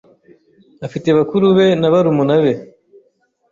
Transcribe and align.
afite 0.85 1.07
bakuru 1.17 1.45
be 1.57 1.67
na 1.79 1.87
barumuna 1.93 2.35
be 2.43 2.53